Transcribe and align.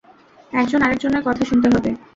একজন 0.53 0.79
আরেকজনের 0.81 1.23
কথা 1.23 1.43
শুনতে 1.45 1.67
হবে! 1.67 1.89